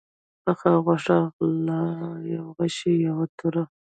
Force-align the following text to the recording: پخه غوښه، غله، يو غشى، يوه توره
پخه 0.43 0.71
غوښه، 0.85 1.17
غله، 1.35 1.81
يو 2.33 2.45
غشى، 2.57 2.93
يوه 3.07 3.25
توره 3.37 3.63